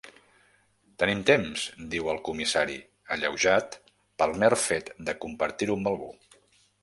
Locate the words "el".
2.13-2.21